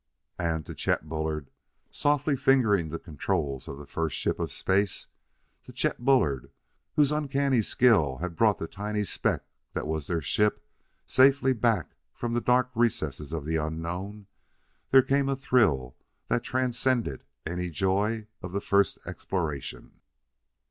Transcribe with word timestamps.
And, 0.39 0.65
to 0.65 0.73
Chet 0.73 1.07
Bullard, 1.07 1.51
softly 1.91 2.35
fingering 2.35 2.89
the 2.89 2.97
controls 2.97 3.67
of 3.67 3.77
the 3.77 3.85
first 3.85 4.17
ship 4.17 4.39
of 4.39 4.51
space 4.51 5.05
to 5.65 5.71
Chet 5.71 6.03
Bullard, 6.03 6.51
whose 6.95 7.11
uncanny 7.11 7.61
skill 7.61 8.17
had 8.17 8.35
brought 8.35 8.57
the 8.57 8.65
tiny 8.67 9.03
speck 9.03 9.43
that 9.73 9.85
was 9.85 10.07
their 10.07 10.19
ship 10.19 10.65
safely 11.05 11.53
back 11.53 11.95
from 12.15 12.33
the 12.33 12.41
dark 12.41 12.71
recesses 12.73 13.31
of 13.31 13.45
the 13.45 13.57
unknown 13.57 14.25
there 14.89 15.03
came 15.03 15.29
a 15.29 15.35
thrill 15.35 15.95
that 16.29 16.41
transcended 16.41 17.23
any 17.45 17.69
joy 17.69 18.25
of 18.41 18.53
the 18.53 18.59
first 18.61 18.97
exploration. 19.05 19.99